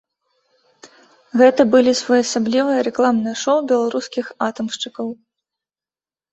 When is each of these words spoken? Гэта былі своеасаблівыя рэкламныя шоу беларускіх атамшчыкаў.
Гэта 1.41 1.61
былі 1.73 1.91
своеасаблівыя 2.01 2.79
рэкламныя 2.89 3.35
шоу 3.45 3.59
беларускіх 3.75 4.25
атамшчыкаў. 4.49 5.07